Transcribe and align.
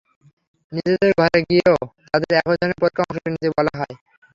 নিজেদের 0.71 1.11
ঘরে 1.19 1.39
গিয়েও 1.47 1.77
তাঁদের 2.05 2.31
একই 2.39 2.53
ধরনের 2.53 2.79
পরীক্ষায় 2.81 3.07
অংশ 3.07 3.23
নিতে 3.25 3.47
বলা 3.57 3.73
হয়। 3.79 3.95